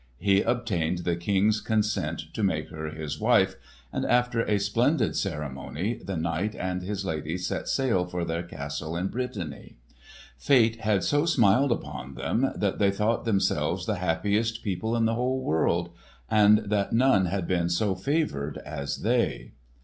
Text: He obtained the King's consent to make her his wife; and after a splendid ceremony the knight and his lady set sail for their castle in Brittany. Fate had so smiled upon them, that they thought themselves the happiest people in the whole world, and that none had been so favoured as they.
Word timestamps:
He 0.17 0.41
obtained 0.41 1.03
the 1.03 1.15
King's 1.15 1.61
consent 1.61 2.33
to 2.33 2.41
make 2.41 2.69
her 2.69 2.87
his 2.89 3.19
wife; 3.19 3.53
and 3.93 4.03
after 4.03 4.41
a 4.45 4.57
splendid 4.57 5.15
ceremony 5.15 5.93
the 5.93 6.17
knight 6.17 6.55
and 6.55 6.81
his 6.81 7.05
lady 7.05 7.37
set 7.37 7.67
sail 7.67 8.07
for 8.07 8.25
their 8.25 8.41
castle 8.41 8.97
in 8.97 9.09
Brittany. 9.09 9.75
Fate 10.39 10.77
had 10.77 11.03
so 11.03 11.27
smiled 11.27 11.71
upon 11.71 12.15
them, 12.15 12.51
that 12.55 12.79
they 12.79 12.89
thought 12.89 13.25
themselves 13.25 13.85
the 13.85 13.97
happiest 13.97 14.63
people 14.63 14.95
in 14.95 15.05
the 15.05 15.13
whole 15.13 15.39
world, 15.43 15.91
and 16.31 16.71
that 16.71 16.93
none 16.93 17.27
had 17.27 17.47
been 17.47 17.69
so 17.69 17.93
favoured 17.93 18.57
as 18.65 19.03
they. 19.03 19.51